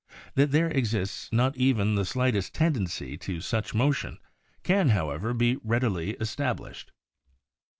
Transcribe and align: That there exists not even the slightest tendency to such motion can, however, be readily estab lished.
That 0.33 0.49
there 0.49 0.67
exists 0.69 1.31
not 1.31 1.55
even 1.57 1.93
the 1.93 2.05
slightest 2.05 2.55
tendency 2.55 3.17
to 3.17 3.39
such 3.39 3.75
motion 3.75 4.17
can, 4.63 4.89
however, 4.89 5.31
be 5.31 5.57
readily 5.63 6.15
estab 6.15 6.57
lished. 6.57 6.85